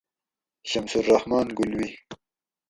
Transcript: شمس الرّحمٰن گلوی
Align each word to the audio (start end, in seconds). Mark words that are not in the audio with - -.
شمس 0.69 0.93
الرّحمٰن 0.99 1.47
گلوی 1.57 1.89